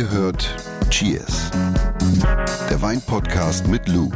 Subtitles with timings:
[0.00, 0.56] Ihr hört
[0.88, 1.50] Cheers,
[2.70, 4.10] der Weinpodcast mit Lou.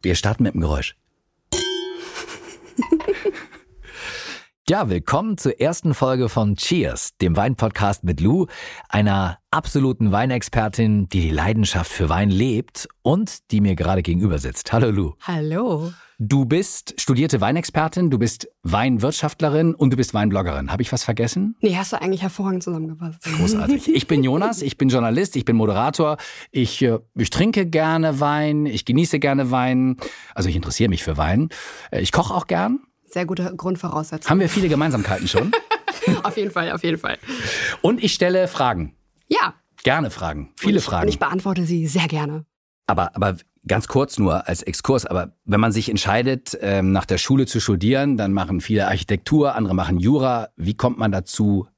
[0.00, 0.94] Wir starten mit dem Geräusch.
[4.68, 8.44] Ja, willkommen zur ersten Folge von Cheers, dem Weinpodcast mit Lou,
[8.90, 14.70] einer absoluten Weinexpertin, die die Leidenschaft für Wein lebt und die mir gerade gegenüber sitzt.
[14.74, 15.14] Hallo Lou.
[15.22, 15.90] Hallo.
[16.18, 20.70] Du bist studierte Weinexpertin, du bist Weinwirtschaftlerin und du bist Weinbloggerin.
[20.70, 21.56] Habe ich was vergessen?
[21.62, 23.22] Nee, hast du eigentlich hervorragend zusammengefasst.
[23.22, 23.88] Großartig.
[23.94, 26.18] Ich bin Jonas, ich bin Journalist, ich bin Moderator.
[26.50, 29.96] Ich, äh, ich trinke gerne Wein, ich genieße gerne Wein.
[30.34, 31.48] Also ich interessiere mich für Wein.
[31.90, 32.80] Äh, Ich koche auch gern.
[33.10, 34.30] Sehr gute Grundvoraussetzung.
[34.30, 35.52] Haben wir viele Gemeinsamkeiten schon.
[36.22, 37.18] auf jeden Fall, auf jeden Fall.
[37.82, 38.94] Und ich stelle Fragen.
[39.28, 39.54] Ja.
[39.82, 40.52] Gerne Fragen.
[40.56, 41.02] Viele und ich, Fragen.
[41.02, 42.44] Und ich beantworte sie sehr gerne.
[42.86, 43.36] Aber, aber
[43.66, 47.60] ganz kurz nur als Exkurs, aber wenn man sich entscheidet, ähm, nach der Schule zu
[47.60, 50.48] studieren, dann machen viele Architektur, andere machen Jura.
[50.56, 51.68] Wie kommt man dazu,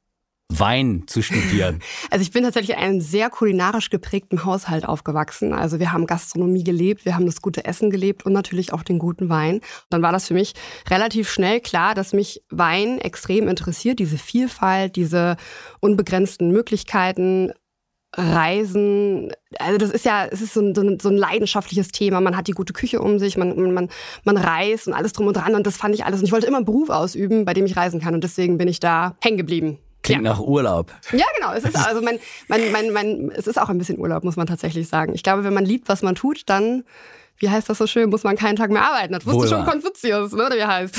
[0.51, 1.81] Wein zu studieren?
[2.11, 5.53] Also ich bin tatsächlich in einem sehr kulinarisch geprägten Haushalt aufgewachsen.
[5.53, 8.99] Also wir haben Gastronomie gelebt, wir haben das gute Essen gelebt und natürlich auch den
[8.99, 9.61] guten Wein.
[9.91, 10.55] Dann war das für mich
[10.89, 15.37] relativ schnell klar, dass mich Wein extrem interessiert, diese Vielfalt, diese
[15.81, 17.53] unbegrenzten Möglichkeiten,
[18.17, 22.21] Reisen, also das ist ja, es ist so ein, so ein, leidenschaftliches Thema.
[22.21, 23.89] Man hat die gute Küche um sich, man, man,
[24.25, 26.21] man reist und alles drum und dran und das fand ich alles.
[26.21, 28.67] Und ich wollte immer einen Beruf ausüben, bei dem ich reisen kann und deswegen bin
[28.67, 29.79] ich da hängen geblieben.
[30.11, 30.33] Klingt ja.
[30.33, 30.93] nach Urlaub.
[31.13, 31.53] Ja, genau.
[31.53, 34.47] Es ist also mein, mein, mein, mein, es ist auch ein bisschen Urlaub, muss man
[34.47, 35.15] tatsächlich sagen.
[35.15, 36.85] Ich glaube, wenn man liebt, was man tut, dann,
[37.39, 39.13] wie heißt das so schön, muss man keinen Tag mehr arbeiten.
[39.13, 39.65] Das wusste schon.
[39.65, 40.97] Konfuzius, ne, oder wie heißt.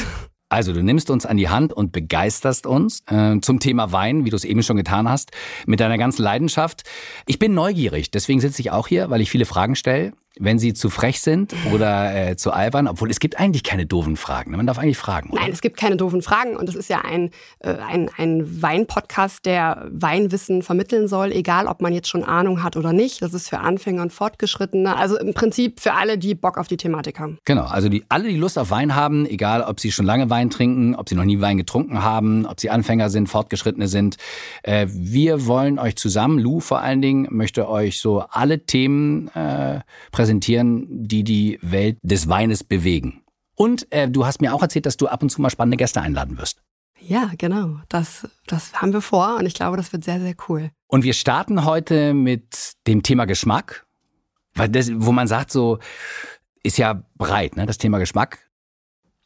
[0.51, 4.29] Also du nimmst uns an die Hand und begeisterst uns äh, zum Thema Wein, wie
[4.31, 5.31] du es eben schon getan hast,
[5.65, 6.83] mit deiner ganzen Leidenschaft.
[7.25, 10.11] Ich bin neugierig, deswegen sitze ich auch hier, weil ich viele Fragen stelle.
[10.39, 14.15] Wenn sie zu frech sind oder äh, zu albern, obwohl es gibt eigentlich keine doofen
[14.15, 14.51] Fragen.
[14.51, 14.57] ne?
[14.57, 15.29] Man darf eigentlich fragen.
[15.31, 15.41] Oder?
[15.41, 19.45] Nein, es gibt keine doofen Fragen und es ist ja ein, äh, ein, ein Wein-Podcast,
[19.45, 23.21] der Weinwissen vermitteln soll, egal ob man jetzt schon Ahnung hat oder nicht.
[23.21, 26.77] Das ist für Anfänger und Fortgeschrittene, also im Prinzip für alle, die Bock auf die
[26.77, 27.37] Thematik haben.
[27.43, 30.49] Genau, also die, alle, die Lust auf Wein haben, egal ob sie schon lange Wein
[30.49, 34.15] trinken, ob sie noch nie Wein getrunken haben, ob sie Anfänger sind, Fortgeschrittene sind.
[34.63, 39.81] Äh, wir wollen euch zusammen, Lou vor allen Dingen, möchte euch so alle Themen äh,
[40.11, 43.21] präsentieren, die die Welt des Weines bewegen.
[43.55, 46.01] Und äh, du hast mir auch erzählt, dass du ab und zu mal spannende Gäste
[46.01, 46.61] einladen wirst.
[46.99, 47.79] Ja, genau.
[47.89, 50.71] Das, das haben wir vor und ich glaube, das wird sehr, sehr cool.
[50.87, 53.85] Und wir starten heute mit dem Thema Geschmack,
[54.53, 55.79] weil das, wo man sagt, so
[56.63, 58.39] ist ja breit, ne, das Thema Geschmack.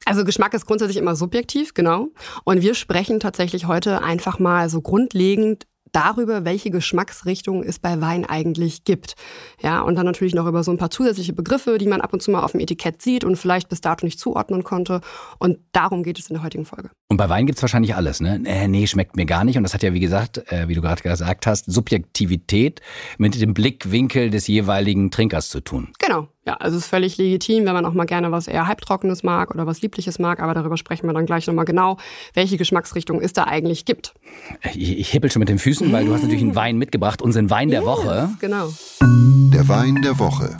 [0.05, 2.09] Also Geschmack ist grundsätzlich immer subjektiv, genau.
[2.43, 8.25] Und wir sprechen tatsächlich heute einfach mal so grundlegend darüber, welche Geschmacksrichtung es bei Wein
[8.25, 9.15] eigentlich gibt.
[9.61, 12.21] Ja, und dann natürlich noch über so ein paar zusätzliche Begriffe, die man ab und
[12.21, 15.01] zu mal auf dem Etikett sieht und vielleicht bis dato nicht zuordnen konnte.
[15.39, 16.89] Und darum geht es in der heutigen Folge.
[17.07, 18.41] Und bei Wein gibt's wahrscheinlich alles, ne?
[18.45, 19.57] Äh, nee, schmeckt mir gar nicht.
[19.57, 22.81] Und das hat ja, wie gesagt, äh, wie du gerade gesagt hast, Subjektivität
[23.17, 25.93] mit dem Blickwinkel des jeweiligen Trinkers zu tun.
[25.99, 26.27] Genau.
[26.47, 29.53] Ja, also es ist völlig legitim, wenn man auch mal gerne was eher halbtrockenes mag
[29.55, 31.97] oder was Liebliches mag, aber darüber sprechen wir dann gleich nochmal genau,
[32.35, 34.13] welche Geschmacksrichtung es da eigentlich gibt.
[34.75, 37.49] Ich, ich hippel schon mit den Füßen, weil du hast natürlich einen Wein mitgebracht, unseren
[37.49, 38.29] Wein der Woche.
[38.29, 38.71] Yes, Genau.
[39.53, 40.57] Der Wein der Woche.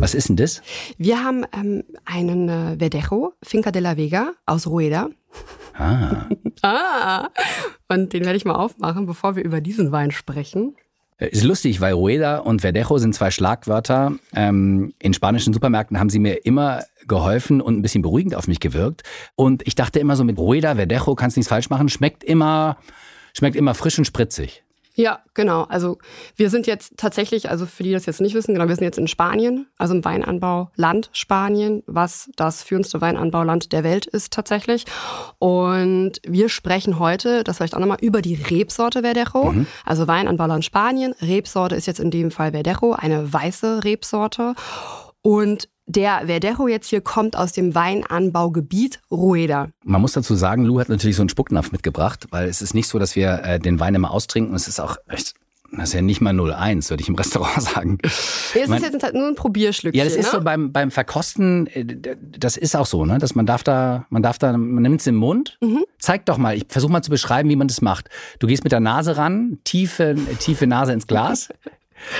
[0.00, 0.60] Was ist denn das?
[0.98, 5.08] Wir haben ähm, einen äh, Verdejo, Finca de la Vega aus Rueda.
[5.74, 6.26] Ah.
[6.60, 7.28] Ah,
[7.88, 10.74] und den werde ich mal aufmachen, bevor wir über diesen Wein sprechen.
[11.18, 14.12] Äh, Ist lustig, weil Rueda und Verdejo sind zwei Schlagwörter.
[14.34, 18.60] Ähm, in spanischen Supermärkten haben sie mir immer geholfen und ein bisschen beruhigend auf mich
[18.60, 19.02] gewirkt.
[19.34, 22.78] Und ich dachte immer so mit Rueda, Verdejo, kannst nichts falsch machen, schmeckt immer,
[23.34, 24.62] schmeckt immer frisch und spritzig.
[24.98, 25.62] Ja, genau.
[25.68, 25.98] Also
[26.34, 28.98] wir sind jetzt tatsächlich, also für die das jetzt nicht wissen, genau, wir sind jetzt
[28.98, 34.86] in Spanien, also im Weinanbauland Spanien, was das führendste Weinanbauland der Welt ist tatsächlich.
[35.38, 39.54] Und wir sprechen heute, das vielleicht auch nochmal, über die Rebsorte Verdejo.
[39.84, 41.14] Also Weinanbauland Spanien.
[41.22, 44.54] Rebsorte ist jetzt in dem Fall Verdejo, eine weiße Rebsorte.
[45.22, 49.70] Und der Verdejo jetzt hier kommt aus dem Weinanbaugebiet Rueda.
[49.84, 52.88] Man muss dazu sagen, Lou hat natürlich so einen Spucknapf mitgebracht, weil es ist nicht
[52.88, 54.54] so, dass wir äh, den Wein immer austrinken.
[54.54, 55.34] Es ist auch echt,
[55.72, 57.98] das ist ja nicht mal 0,1, würde ich im Restaurant sagen.
[58.02, 59.98] Es ist jetzt halt nur ein Probierschlückchen.
[59.98, 60.38] Ja, das ist ne?
[60.38, 61.86] so beim, beim Verkosten, äh,
[62.38, 63.16] das ist auch so, ne?
[63.16, 65.56] Dass man darf da, man darf da, man nimmt es im Mund.
[65.62, 65.84] Mhm.
[65.98, 68.10] Zeig doch mal, ich versuche mal zu beschreiben, wie man das macht.
[68.40, 71.48] Du gehst mit der Nase ran, tiefe, tiefe Nase ins Glas,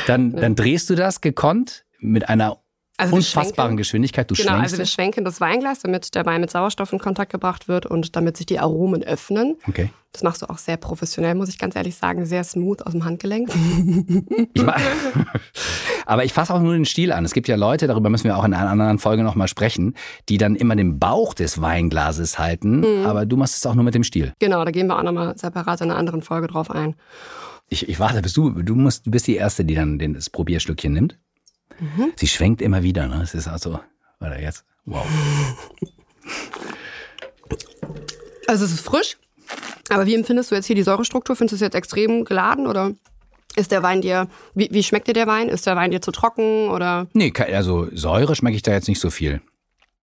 [0.06, 2.58] dann, dann drehst du das gekonnt mit einer
[2.98, 4.28] Also unfassbaren Geschwindigkeit.
[4.30, 4.64] Du Genau, schwenkst.
[4.72, 8.16] also wir schwenken das Weinglas, damit der Wein mit Sauerstoff in Kontakt gebracht wird und
[8.16, 9.56] damit sich die Aromen öffnen.
[9.68, 9.90] okay.
[10.12, 13.04] Das machst du auch sehr professionell, muss ich ganz ehrlich sagen, sehr smooth aus dem
[13.04, 13.50] Handgelenk.
[14.54, 14.74] Ich ma-
[16.06, 17.24] Aber ich fasse auch nur den Stiel an.
[17.26, 19.94] Es gibt ja Leute, darüber müssen wir auch in einer anderen Folge nochmal sprechen,
[20.30, 22.80] die dann immer den Bauch des Weinglases halten.
[22.80, 23.06] Mhm.
[23.06, 24.32] Aber du machst es auch nur mit dem Stiel.
[24.38, 26.96] Genau, da gehen wir auch nochmal separat in einer anderen Folge drauf ein.
[27.68, 30.30] Ich, ich warte, bist du, du musst, du bist die Erste, die dann den, das
[30.30, 31.18] Probierstückchen nimmt.
[31.78, 32.12] Mhm.
[32.16, 33.22] Sie schwenkt immer wieder, ne?
[33.22, 33.80] Es ist also,
[34.18, 35.06] warte jetzt, wow.
[38.46, 39.16] Also es ist frisch,
[39.88, 41.36] aber wie empfindest du jetzt hier die Säurestruktur?
[41.36, 42.92] Findest du es jetzt extrem geladen oder
[43.56, 45.48] ist der Wein dir, wie, wie schmeckt dir der Wein?
[45.48, 47.08] Ist der Wein dir zu trocken oder?
[47.12, 49.40] Nee, also Säure schmecke ich da jetzt nicht so viel.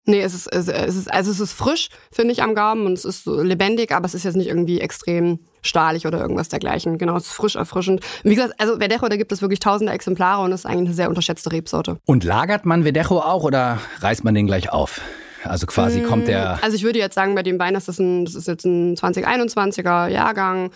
[0.05, 3.05] Nee, es ist, es ist, also es ist frisch, finde ich, am Gaumen und es
[3.05, 6.99] ist so lebendig, aber es ist jetzt nicht irgendwie extrem stahlig oder irgendwas dergleichen.
[6.99, 8.01] Genau, es ist frisch, erfrischend.
[8.23, 11.09] Wie gesagt, also Verdejo, da gibt es wirklich tausende Exemplare und ist eigentlich eine sehr
[11.09, 11.97] unterschätzte Rebsorte.
[12.05, 15.01] Und lagert man Vedejo auch oder reißt man den gleich auf?
[15.43, 16.63] Also quasi kommt der.
[16.63, 18.95] Also ich würde jetzt sagen, bei dem Wein, das ist, ein, das ist jetzt ein
[18.95, 20.71] 2021er Jahrgang.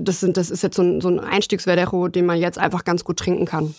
[0.00, 3.04] Das, sind, das ist jetzt so ein, so ein Einstiegsverdejo, den man jetzt einfach ganz
[3.04, 3.74] gut trinken kann.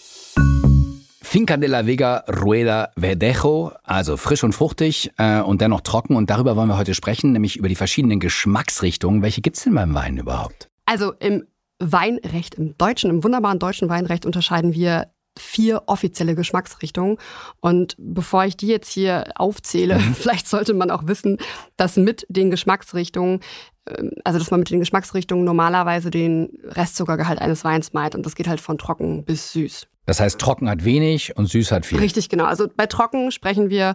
[1.29, 6.15] Finca de la Vega Rueda Verdejo, also frisch und fruchtig äh, und dennoch trocken.
[6.15, 9.21] Und darüber wollen wir heute sprechen, nämlich über die verschiedenen Geschmacksrichtungen.
[9.21, 10.69] Welche gibt's denn beim Wein überhaupt?
[10.87, 11.45] Also im
[11.77, 17.17] Weinrecht, im deutschen, im wunderbaren deutschen Weinrecht unterscheiden wir vier offizielle Geschmacksrichtungen.
[17.59, 21.37] Und bevor ich die jetzt hier aufzähle, vielleicht sollte man auch wissen,
[21.77, 23.41] dass mit den Geschmacksrichtungen,
[23.87, 28.15] ähm, also dass man mit den Geschmacksrichtungen normalerweise den Restzuckergehalt eines Weins meint.
[28.15, 29.85] Und das geht halt von trocken bis süß.
[30.05, 31.99] Das heißt, trocken hat wenig und süß hat viel.
[31.99, 32.45] Richtig, genau.
[32.45, 33.93] Also bei trocken sprechen wir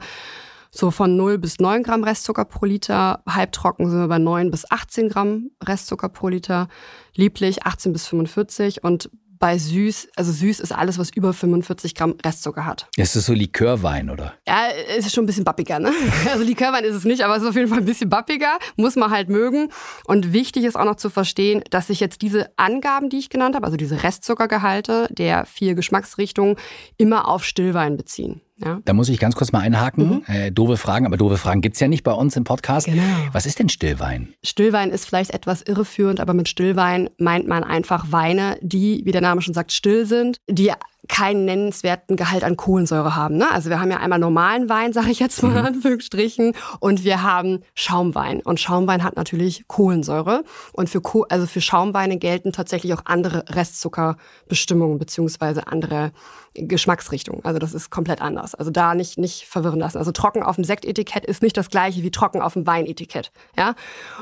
[0.70, 3.22] so von 0 bis 9 Gramm Restzucker pro Liter.
[3.28, 6.68] Halbtrocken sind wir bei 9 bis 18 Gramm Restzucker pro Liter.
[7.14, 9.08] Lieblich 18 bis 45 und
[9.44, 12.88] bei süß, also süß ist alles, was über 45 Gramm Restzucker hat.
[12.96, 14.32] Ist das so Likörwein, oder?
[14.48, 15.92] Ja, es ist schon ein bisschen bappiger, ne?
[16.32, 18.96] Also Likörwein ist es nicht, aber es ist auf jeden Fall ein bisschen bappiger, muss
[18.96, 19.68] man halt mögen.
[20.06, 23.54] Und wichtig ist auch noch zu verstehen, dass sich jetzt diese Angaben, die ich genannt
[23.54, 26.56] habe, also diese Restzuckergehalte der vier Geschmacksrichtungen,
[26.96, 28.40] immer auf Stillwein beziehen.
[28.56, 28.80] Ja?
[28.84, 30.24] Da muss ich ganz kurz mal einhaken.
[30.26, 32.86] Äh, doofe Fragen, aber doofe Fragen gibt's ja nicht bei uns im Podcast.
[32.86, 33.02] Genau.
[33.32, 34.34] Was ist denn Stillwein?
[34.44, 39.20] Stillwein ist vielleicht etwas irreführend, aber mit Stillwein meint man einfach Weine, die, wie der
[39.20, 40.72] Name schon sagt, still sind, die
[41.08, 43.36] keinen nennenswerten Gehalt an Kohlensäure haben.
[43.36, 43.50] Ne?
[43.50, 47.22] Also wir haben ja einmal normalen Wein, sage ich jetzt mal in Anführungsstrichen, und wir
[47.22, 48.40] haben Schaumwein.
[48.40, 50.44] Und Schaumwein hat natürlich Kohlensäure.
[50.72, 56.12] Und für, Ko also für Schaumweine gelten tatsächlich auch andere Restzuckerbestimmungen beziehungsweise andere
[56.54, 57.44] Geschmacksrichtungen.
[57.44, 58.54] Also das ist komplett anders.
[58.54, 59.98] Also da nicht, nicht verwirren lassen.
[59.98, 63.32] Also trocken auf dem Sektetikett ist nicht das gleiche wie trocken auf dem Weinetikett.
[63.56, 63.74] Ja?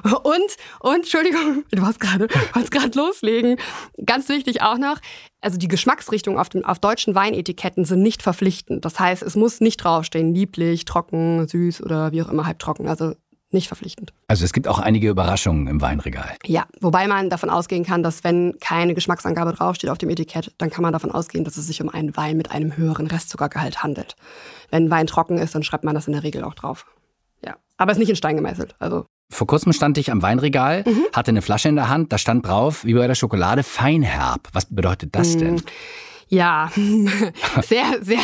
[0.02, 3.56] Und, und, Entschuldigung, du hast gerade, wolltest gerade loslegen.
[4.04, 4.96] Ganz wichtig auch noch,
[5.42, 8.84] also die Geschmacksrichtungen auf, dem, auf deutschen Weinetiketten sind nicht verpflichtend.
[8.84, 12.88] Das heißt, es muss nicht draufstehen, lieblich, trocken, süß oder wie auch immer, halbtrocken.
[12.88, 13.14] Also
[13.50, 14.14] nicht verpflichtend.
[14.28, 16.36] Also es gibt auch einige Überraschungen im Weinregal.
[16.46, 20.70] Ja, wobei man davon ausgehen kann, dass wenn keine Geschmacksangabe draufsteht auf dem Etikett, dann
[20.70, 24.16] kann man davon ausgehen, dass es sich um einen Wein mit einem höheren Restzuckergehalt handelt.
[24.70, 26.86] Wenn Wein trocken ist, dann schreibt man das in der Regel auch drauf.
[27.44, 28.74] Ja, aber ist nicht in Stein gemeißelt.
[28.78, 31.04] Also Vor kurzem stand ich am Weinregal, Mhm.
[31.14, 34.48] hatte eine Flasche in der Hand, da stand drauf, wie bei der Schokolade, Feinherb.
[34.52, 35.62] Was bedeutet das denn?
[36.28, 36.70] Ja,
[37.62, 38.18] sehr, sehr.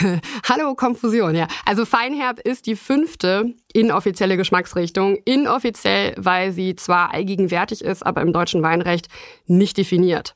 [0.48, 1.46] Hallo, Konfusion, ja.
[1.64, 5.16] Also Feinherb ist die fünfte inoffizielle Geschmacksrichtung.
[5.24, 9.08] Inoffiziell, weil sie zwar allgegenwärtig ist, aber im deutschen Weinrecht
[9.46, 10.34] nicht definiert.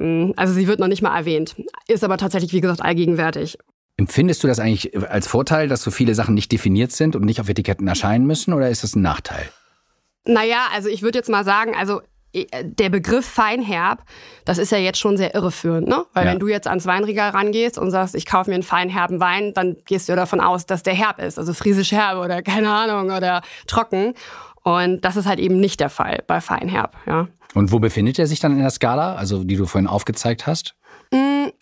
[0.00, 1.56] Ähm, Also sie wird noch nicht mal erwähnt,
[1.86, 3.58] ist aber tatsächlich, wie gesagt, allgegenwärtig.
[3.98, 7.40] Empfindest du das eigentlich als Vorteil, dass so viele Sachen nicht definiert sind und nicht
[7.40, 9.48] auf Etiketten erscheinen müssen, oder ist das ein Nachteil?
[10.24, 12.00] Naja, also ich würde jetzt mal sagen, also
[12.32, 14.04] äh, der Begriff Feinherb,
[14.44, 16.04] das ist ja jetzt schon sehr irreführend, ne?
[16.12, 16.30] Weil Ja.
[16.32, 19.76] wenn du jetzt ans Weinregal rangehst und sagst, ich kaufe mir einen feinherben Wein, dann
[19.84, 23.10] gehst du ja davon aus, dass der herb ist, also friesisch herb oder keine Ahnung
[23.16, 24.14] oder trocken.
[24.62, 27.26] Und das ist halt eben nicht der Fall bei Feinherb, ja.
[27.54, 30.74] Und wo befindet er sich dann in der Skala, also die du vorhin aufgezeigt hast?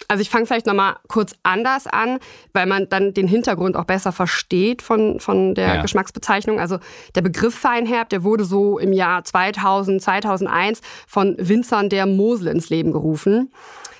[0.09, 2.19] Also ich fange vielleicht nochmal kurz anders an,
[2.53, 5.83] weil man dann den Hintergrund auch besser versteht von, von der Ja.
[5.83, 6.59] Geschmacksbezeichnung.
[6.59, 6.79] Also
[7.15, 12.71] der Begriff Feinherb, der wurde so im Jahr 2000, 2001 von Winzern der Mosel ins
[12.71, 13.53] Leben gerufen.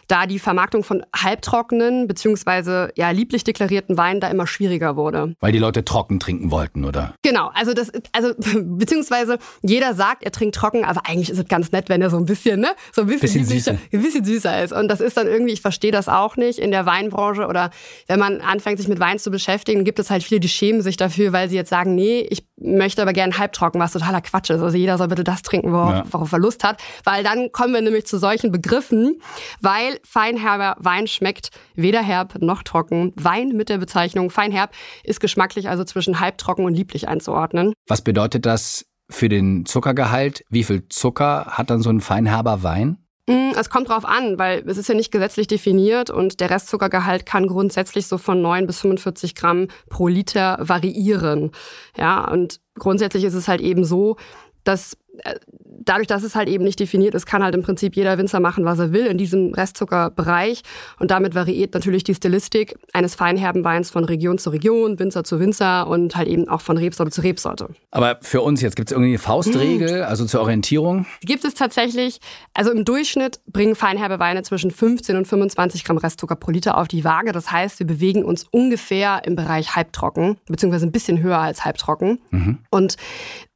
[0.09, 5.35] Da die Vermarktung von halbtrockenen beziehungsweise ja lieblich deklarierten Weinen da immer schwieriger wurde.
[5.41, 7.15] Weil die Leute trocken trinken wollten, oder?
[7.23, 8.33] Genau, also das, also
[8.63, 12.17] beziehungsweise jeder sagt, er trinkt trocken, aber eigentlich ist es ganz nett, wenn er so
[12.17, 13.73] ein bisschen, ne, so ein bisschen, Bisschen süßer.
[13.93, 14.73] ein bisschen süßer ist.
[14.73, 17.71] Und das ist dann irgendwie, ich verstehe das auch nicht in der Weinbranche oder
[18.07, 20.97] wenn man anfängt, sich mit Wein zu beschäftigen, gibt es halt viele, die schämen sich
[20.97, 24.61] dafür, weil sie jetzt sagen, nee, ich möchte aber gerne halbtrocken, was totaler Quatsch ist.
[24.61, 26.05] Also jeder soll bitte das trinken, worauf, ja.
[26.11, 26.83] worauf er Lust hat.
[27.05, 29.21] Weil dann kommen wir nämlich zu solchen Begriffen,
[29.61, 33.13] weil feinherber Wein schmeckt weder herb noch trocken.
[33.17, 34.73] Wein mit der Bezeichnung feinherb
[35.05, 37.73] ist geschmacklich also zwischen halbtrocken und lieblich einzuordnen.
[37.87, 40.45] Was bedeutet das für den Zuckergehalt?
[40.49, 43.06] Wie viel Zucker hat dann so ein feinherber Wein?
[43.28, 47.26] Mm, es kommt drauf an, weil es ist ja nicht gesetzlich definiert und der Restzuckergehalt
[47.26, 51.50] kann grundsätzlich so von 9 bis 45 Gramm pro Liter variieren.
[51.97, 54.16] Ja, und grundsätzlich ist es halt eben so,
[54.62, 55.35] dass äh,
[55.78, 58.64] dadurch, dass es halt eben nicht definiert ist, kann halt im Prinzip jeder Winzer machen,
[58.64, 60.62] was er will in diesem Restzuckerbereich.
[60.99, 65.40] Und damit variiert natürlich die Stilistik eines feinherben Weins von Region zu Region, Winzer zu
[65.40, 67.68] Winzer und halt eben auch von Rebsorte zu Rebsorte.
[67.90, 71.06] Aber für uns jetzt gibt es irgendwie eine Faustregel, also zur Orientierung?
[71.23, 72.21] Gibt es tatsächlich.
[72.54, 76.88] Also im Durchschnitt bringen feinherbe Weine zwischen 15 und 25 Gramm Restzucker pro Liter auf
[76.88, 77.33] die Waage.
[77.33, 82.21] Das heißt, wir bewegen uns ungefähr im Bereich halbtrocken, beziehungsweise ein bisschen höher als halbtrocken.
[82.30, 82.59] Mhm.
[82.71, 82.97] Und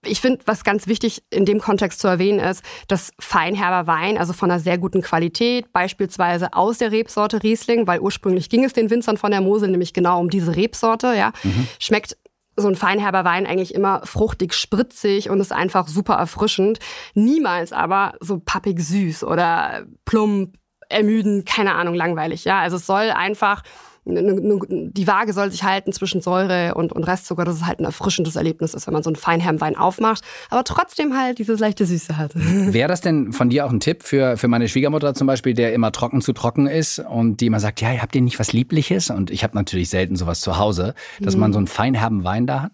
[0.06, 4.32] ich finde, was ganz wichtig in dem Kontext zu erwähnen ist, dass feinherber Wein, also
[4.32, 8.90] von einer sehr guten Qualität, beispielsweise aus der Rebsorte Riesling, weil ursprünglich ging es den
[8.90, 11.66] Winzern von der Mosel nämlich genau um diese Rebsorte, ja, mhm.
[11.78, 12.16] schmeckt
[12.56, 16.78] so ein feinherber Wein eigentlich immer fruchtig, spritzig und ist einfach super erfrischend.
[17.14, 20.56] Niemals aber so pappig süß oder plump,
[20.88, 22.60] ermüdend, keine Ahnung, langweilig, ja.
[22.60, 23.62] Also es soll einfach
[24.04, 28.36] die Waage soll sich halten zwischen Säure und, und Restzucker, dass es halt ein erfrischendes
[28.36, 32.32] Erlebnis ist, wenn man so einen Feinherrenwein aufmacht, aber trotzdem halt dieses leichte Süße hat.
[32.34, 35.74] Wäre das denn von dir auch ein Tipp für, für meine Schwiegermutter zum Beispiel, der
[35.74, 39.10] immer trocken zu trocken ist und die immer sagt, ja, habt ihr nicht was Liebliches?
[39.10, 41.40] Und ich habe natürlich selten sowas zu Hause, dass mhm.
[41.40, 42.72] man so einen feinherben Wein da hat?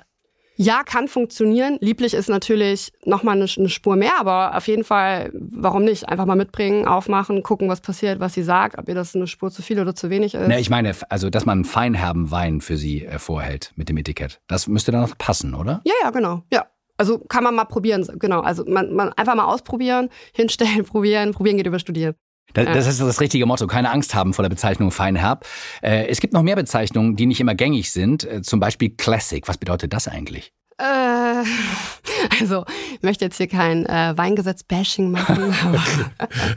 [0.56, 1.78] Ja, kann funktionieren.
[1.80, 6.08] Lieblich ist natürlich nochmal eine, eine Spur mehr, aber auf jeden Fall, warum nicht?
[6.08, 9.50] Einfach mal mitbringen, aufmachen, gucken, was passiert, was sie sagt, ob ihr das eine Spur
[9.50, 10.48] zu viel oder zu wenig ist.
[10.48, 13.96] Ne, ich meine, also, dass man einen feinherben Wein für sie äh, vorhält mit dem
[13.98, 14.40] Etikett.
[14.46, 15.82] Das müsste dann noch passen, oder?
[15.84, 16.42] Ja, ja, genau.
[16.52, 16.66] Ja.
[16.98, 18.40] Also kann man mal probieren, genau.
[18.40, 22.14] Also man, man einfach mal ausprobieren, hinstellen, probieren, probieren geht über studieren.
[22.54, 23.66] Das, das, ist das richtige Motto.
[23.66, 25.46] Keine Angst haben vor der Bezeichnung Feinherb.
[25.82, 28.24] Äh, es gibt noch mehr Bezeichnungen, die nicht immer gängig sind.
[28.24, 29.46] Äh, zum Beispiel Classic.
[29.46, 30.52] Was bedeutet das eigentlich?
[30.78, 30.84] Äh,
[32.40, 35.54] also, ich möchte jetzt hier kein äh, Weingesetz-Bashing machen.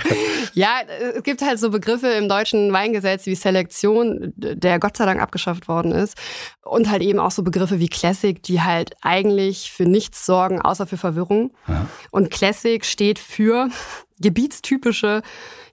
[0.54, 0.82] ja,
[1.16, 5.68] es gibt halt so Begriffe im deutschen Weingesetz wie Selektion, der Gott sei Dank abgeschafft
[5.68, 6.18] worden ist.
[6.64, 10.86] Und halt eben auch so Begriffe wie Classic, die halt eigentlich für nichts sorgen, außer
[10.86, 11.52] für Verwirrung.
[11.68, 11.88] Ja.
[12.12, 13.70] Und Classic steht für
[14.20, 15.22] gebietstypische,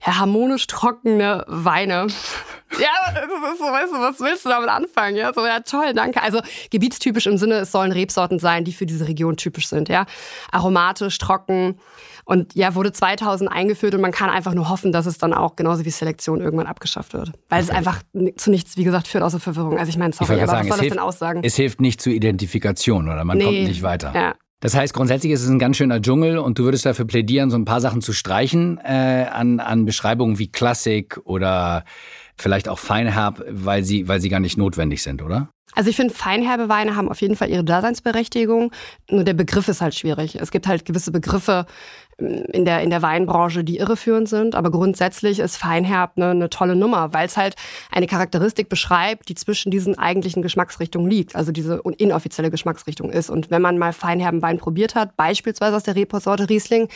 [0.07, 2.07] ja, harmonisch trockene Weine.
[2.79, 5.17] ja, das ist so, weißt du, was willst du damit anfangen?
[5.17, 6.23] Ja, so, ja, toll, danke.
[6.23, 10.07] Also gebietstypisch im Sinne, es sollen Rebsorten sein, die für diese Region typisch sind, ja.
[10.51, 11.79] Aromatisch, trocken.
[12.25, 15.55] Und ja, wurde 2000 eingeführt und man kann einfach nur hoffen, dass es dann auch
[15.55, 17.31] genauso wie Selektion irgendwann abgeschafft wird.
[17.49, 17.71] Weil okay.
[17.71, 18.03] es einfach
[18.37, 19.79] zu nichts, wie gesagt, führt außer Verwirrung.
[19.79, 21.41] Also ich meine, sorry, ich aber sagen, was soll das hilft, denn aussagen?
[21.45, 24.13] Es hilft nicht zur Identifikation oder man nee, kommt nicht weiter.
[24.13, 24.35] Ja.
[24.61, 27.59] Das heißt, grundsätzlich ist es ein ganz schöner Dschungel und du würdest dafür plädieren, so
[27.59, 31.85] ein paar Sachen zu streichen äh, an, an Beschreibungen wie Klassik oder
[32.39, 35.51] vielleicht auch Feinherb, weil sie, weil sie gar nicht notwendig sind, oder?
[35.75, 38.73] Also ich finde, feinherbe Weine haben auf jeden Fall ihre Daseinsberechtigung.
[39.11, 40.37] Nur der Begriff ist halt schwierig.
[40.37, 41.67] Es gibt halt gewisse Begriffe
[42.19, 44.55] in der, in der Weinbranche, die irreführend sind.
[44.55, 47.57] Aber grundsätzlich ist feinherb eine, eine tolle Nummer, weil es halt
[47.91, 51.37] eine Charakteristik beschreibt, die zwischen diesen eigentlichen Geschmacksrichtungen liegt.
[51.37, 53.29] Also diese inoffizielle Geschmacksrichtung ist.
[53.29, 56.89] Und wenn man mal feinherben Wein probiert hat, beispielsweise aus der Rebsorte Riesling,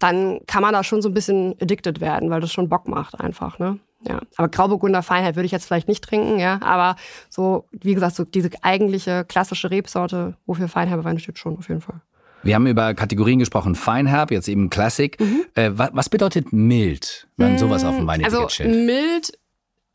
[0.00, 3.20] dann kann man da schon so ein bisschen addicted werden, weil das schon Bock macht
[3.20, 3.58] einfach.
[3.58, 3.78] Ne?
[4.06, 6.60] Ja, aber Grauburgunder Feinheit würde ich jetzt vielleicht nicht trinken, ja.
[6.62, 6.96] Aber
[7.30, 11.80] so, wie gesagt, so diese eigentliche klassische Rebsorte, wofür Feinherbe Weine steht, schon auf jeden
[11.80, 12.00] Fall.
[12.44, 15.18] Wir haben über Kategorien gesprochen, Feinherb, jetzt eben Classic.
[15.18, 15.44] Mhm.
[15.54, 18.66] Äh, was, was, bedeutet mild, wenn sowas auf dem also, steht?
[18.66, 19.38] Also mild,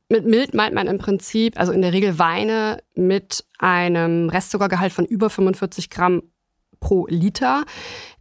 [0.09, 5.05] mit mild meint man im Prinzip, also in der Regel Weine mit einem Restzuckergehalt von
[5.05, 6.23] über 45 Gramm
[6.79, 7.63] pro Liter.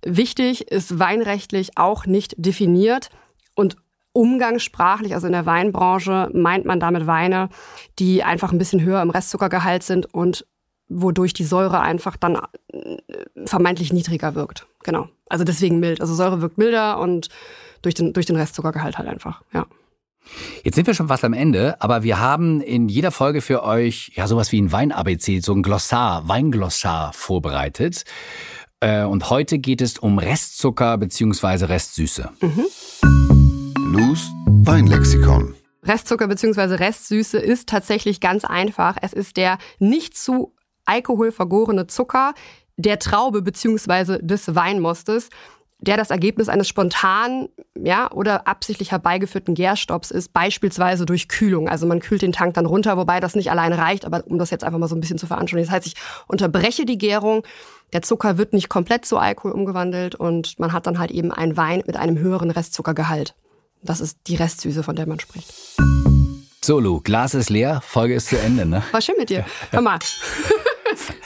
[0.05, 3.09] Wichtig ist weinrechtlich auch nicht definiert
[3.55, 3.77] und
[4.19, 7.51] Umgangssprachlich, also in der Weinbranche, meint man damit Weine,
[8.01, 10.45] die einfach ein bisschen höher im Restzuckergehalt sind und
[10.89, 12.39] wodurch die Säure einfach dann
[12.73, 12.97] äh,
[13.45, 14.67] vermeintlich niedriger wirkt.
[14.83, 15.09] Genau.
[15.29, 16.01] Also deswegen mild.
[16.01, 17.29] Also Säure wirkt milder und
[17.83, 19.67] durch den, durch den Restzuckergehalt halt einfach, ja.
[20.63, 24.13] Jetzt sind wir schon fast am Ende, aber wir haben in jeder Folge für euch
[24.15, 28.05] ja sowas wie ein Wein-ABC, so ein Glossar, Weinglossar vorbereitet.
[28.81, 31.65] Äh, und heute geht es um Restzucker bzw.
[31.67, 32.31] Restsüße.
[32.41, 32.67] Mhm.
[33.93, 35.55] Lou's Weinlexikon.
[35.83, 36.75] Restzucker bzw.
[36.75, 38.97] Restsüße ist tatsächlich ganz einfach.
[39.01, 40.53] Es ist der nicht zu
[40.89, 42.35] Alkohol vergorene Zucker
[42.77, 44.19] der Traube bzw.
[44.21, 45.29] des Weinmostes.
[45.81, 51.69] der das Ergebnis eines spontan ja, oder absichtlich herbeigeführten Gärstopps ist, beispielsweise durch Kühlung.
[51.69, 54.51] Also man kühlt den Tank dann runter, wobei das nicht alleine reicht, aber um das
[54.51, 55.69] jetzt einfach mal so ein bisschen zu veranschaulichen.
[55.69, 55.95] Das heißt, ich
[56.27, 57.45] unterbreche die Gärung,
[57.93, 61.57] der Zucker wird nicht komplett zu Alkohol umgewandelt und man hat dann halt eben einen
[61.57, 63.37] Wein mit einem höheren Restzuckergehalt.
[63.81, 65.55] Das ist die Restsüße, von der man spricht.
[66.65, 68.83] So, Lu, Glas ist leer, Folge ist zu Ende, ne?
[68.91, 69.47] War schön mit dir.
[69.71, 70.01] Hör mal.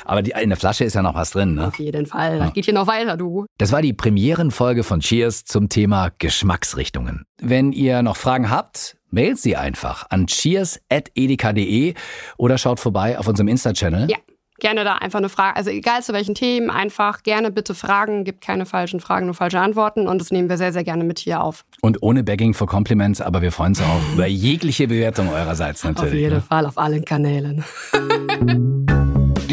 [0.04, 1.68] Aber die, in der Flasche ist ja noch was drin, ne?
[1.68, 2.38] Auf jeden Fall.
[2.38, 3.46] Das geht hier noch weiter, du.
[3.58, 7.24] Das war die Premierenfolge von Cheers zum Thema Geschmacksrichtungen.
[7.40, 11.94] Wenn ihr noch Fragen habt, mailt sie einfach an cheers.edeka.de
[12.36, 14.10] oder schaut vorbei auf unserem Insta-Channel.
[14.10, 14.16] Ja.
[14.60, 18.42] Gerne da einfach eine Frage, also egal zu welchen Themen, einfach gerne bitte Fragen, gibt
[18.42, 21.42] keine falschen Fragen, nur falsche Antworten und das nehmen wir sehr, sehr gerne mit hier
[21.42, 21.64] auf.
[21.80, 26.12] Und ohne Begging for Compliments, aber wir freuen uns auch über jegliche Bewertung eurerseits natürlich.
[26.12, 26.42] Auf jeden ne?
[26.42, 27.64] Fall, auf allen Kanälen.